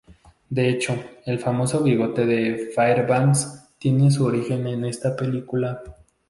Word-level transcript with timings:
De 0.49 0.67
hecho, 0.67 0.95
el 1.27 1.37
famoso 1.37 1.83
bigote 1.83 2.25
de 2.25 2.71
Fairbanks 2.73 3.69
tiene 3.77 4.09
su 4.09 4.25
origen 4.25 4.65
en 4.65 4.85
esta 4.85 5.15
película 5.15 5.79